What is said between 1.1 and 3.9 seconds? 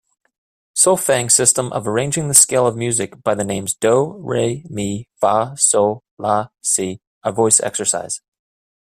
system of arranging the scale of music by the names